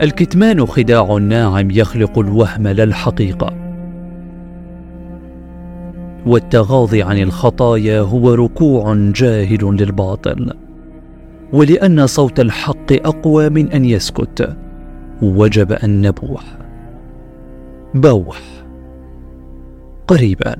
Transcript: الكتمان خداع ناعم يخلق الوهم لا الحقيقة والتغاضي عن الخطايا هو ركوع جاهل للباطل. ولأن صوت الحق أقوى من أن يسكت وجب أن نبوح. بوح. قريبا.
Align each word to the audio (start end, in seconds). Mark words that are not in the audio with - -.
الكتمان 0.00 0.66
خداع 0.66 1.18
ناعم 1.18 1.70
يخلق 1.70 2.18
الوهم 2.18 2.68
لا 2.68 2.84
الحقيقة 2.84 3.62
والتغاضي 6.26 7.02
عن 7.02 7.18
الخطايا 7.18 8.00
هو 8.00 8.34
ركوع 8.34 8.94
جاهل 8.94 9.64
للباطل. 9.64 10.52
ولأن 11.52 12.06
صوت 12.06 12.40
الحق 12.40 12.92
أقوى 12.92 13.48
من 13.48 13.72
أن 13.72 13.84
يسكت 13.84 14.56
وجب 15.22 15.72
أن 15.72 16.06
نبوح. 16.06 16.44
بوح. 17.94 18.40
قريبا. 20.08 20.56